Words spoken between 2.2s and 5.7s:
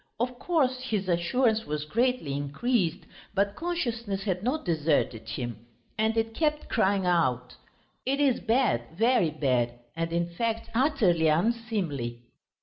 increased, but consciousness had not deserted him,